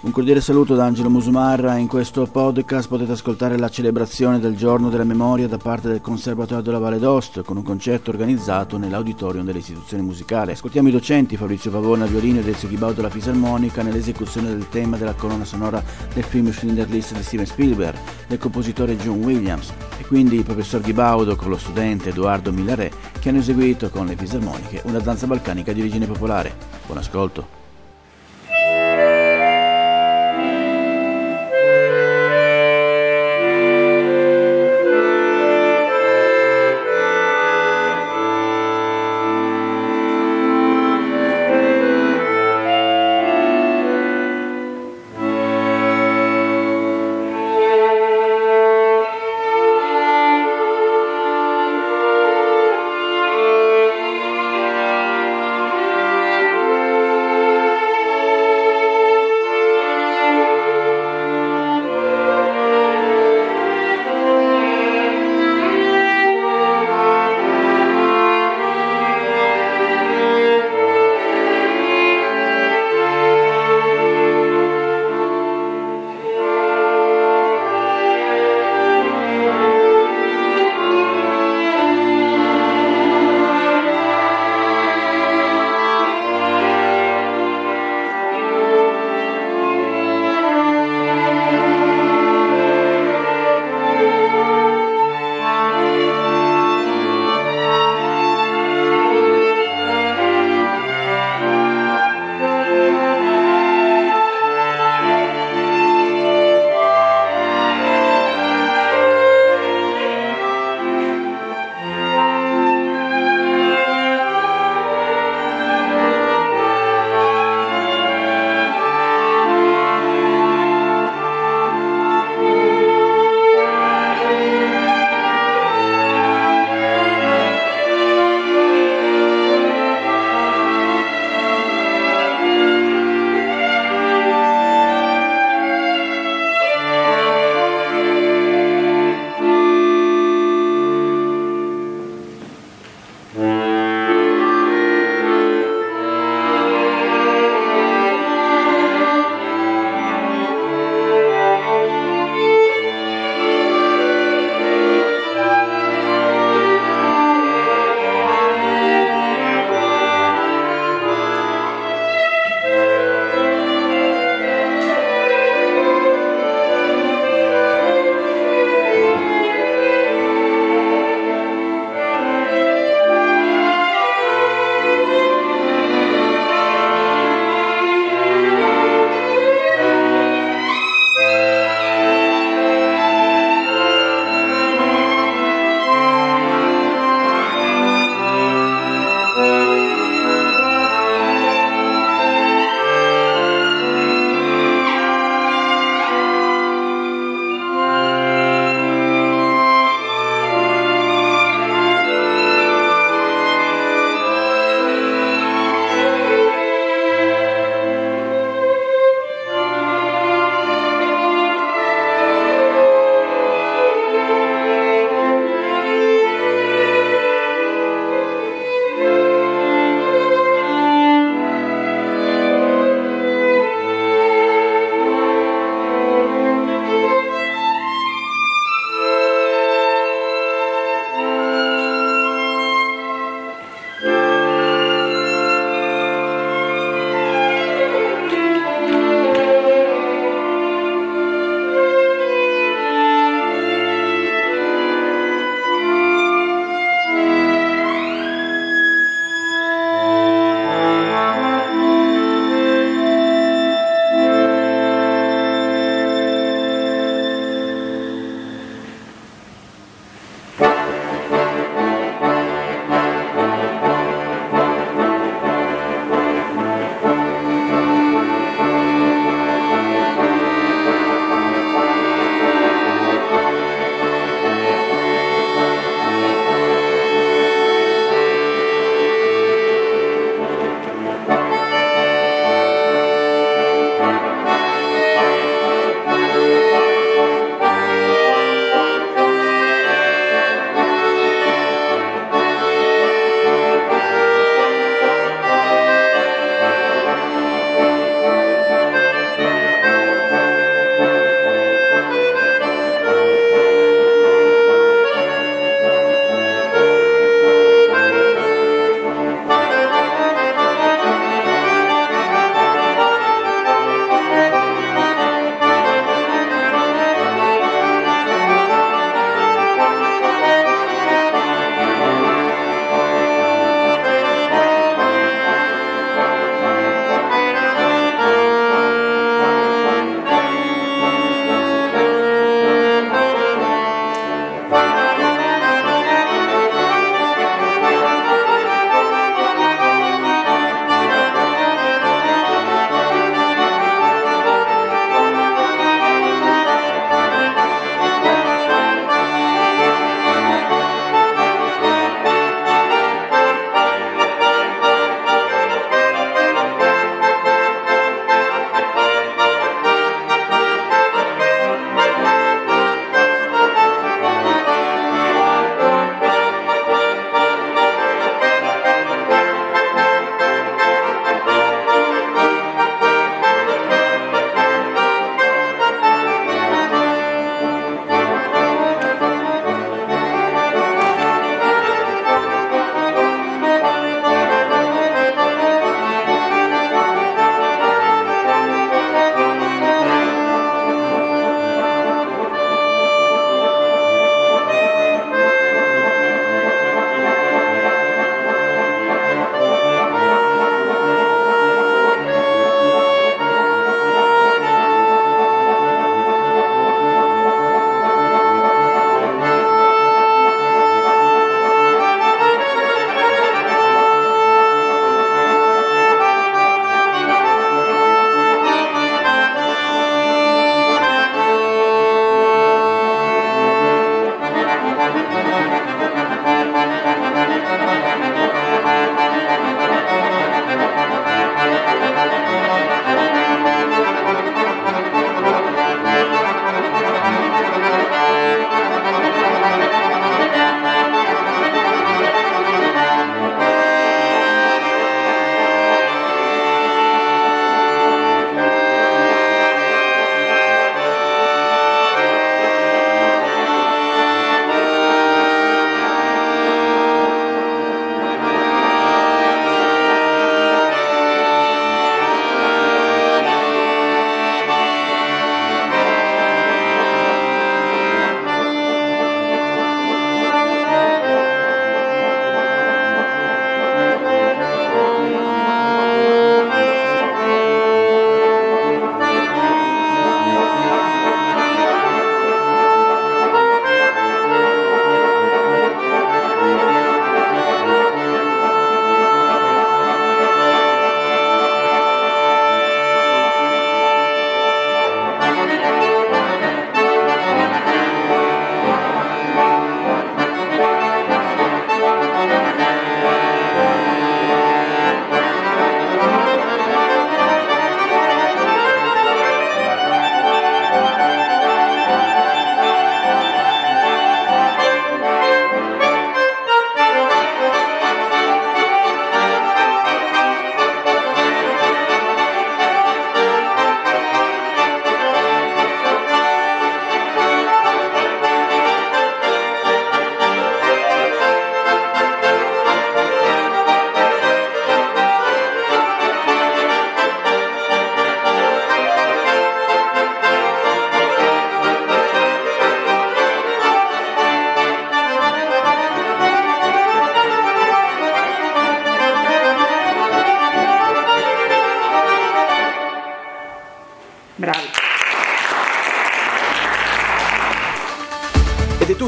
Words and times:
Un 0.00 0.12
cordiale 0.12 0.40
saluto 0.40 0.76
da 0.76 0.84
Angelo 0.84 1.10
Musumarra. 1.10 1.76
In 1.76 1.88
questo 1.88 2.24
podcast 2.24 2.86
potete 2.86 3.10
ascoltare 3.10 3.58
la 3.58 3.68
celebrazione 3.68 4.38
del 4.38 4.56
giorno 4.56 4.90
della 4.90 5.02
memoria 5.02 5.48
da 5.48 5.56
parte 5.56 5.88
del 5.88 6.00
Conservatorio 6.00 6.62
della 6.62 6.78
Valle 6.78 7.00
d'Ost 7.00 7.42
con 7.42 7.56
un 7.56 7.64
concerto 7.64 8.10
organizzato 8.10 8.78
nell'auditorium 8.78 9.44
dell'istituzione 9.44 10.04
musicale. 10.04 10.52
Ascoltiamo 10.52 10.86
i 10.86 10.92
docenti 10.92 11.36
Fabrizio 11.36 11.72
Pavone 11.72 12.04
al 12.04 12.10
violino 12.10 12.38
ed 12.38 12.46
Ezio 12.46 12.68
Ghibau 12.68 12.94
della 12.94 13.10
fisarmonica 13.10 13.82
nell'esecuzione 13.82 14.50
del 14.50 14.68
tema 14.68 14.96
della 14.96 15.14
colonna 15.14 15.44
sonora 15.44 15.82
del 16.14 16.22
film 16.22 16.52
Schindler 16.52 16.88
List 16.88 17.14
di 17.14 17.22
Steven 17.24 17.46
Spielberg 17.46 17.98
del 18.28 18.38
compositore 18.38 18.96
John 18.98 19.24
Williams 19.24 19.72
e 19.98 20.04
quindi 20.06 20.36
il 20.36 20.44
professor 20.44 20.80
Ghibaudo 20.80 21.34
con 21.34 21.50
lo 21.50 21.58
studente 21.58 22.10
Edoardo 22.10 22.52
Millaré 22.52 22.92
che 23.18 23.30
hanno 23.30 23.38
eseguito 23.38 23.90
con 23.90 24.06
le 24.06 24.14
fisarmoniche 24.14 24.80
una 24.84 25.00
danza 25.00 25.26
balcanica 25.26 25.72
di 25.72 25.80
origine 25.80 26.06
popolare. 26.06 26.54
Buon 26.86 26.98
ascolto. 26.98 27.57